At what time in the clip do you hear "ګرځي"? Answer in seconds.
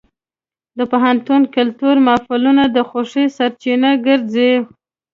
4.05-4.51